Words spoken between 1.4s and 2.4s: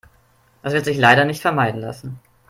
vermeiden lassen.